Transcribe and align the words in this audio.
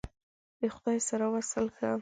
د 0.59 0.61
خدای 0.75 0.97
سره 1.07 1.25
وصل 1.33 1.65
ښه! 1.75 1.89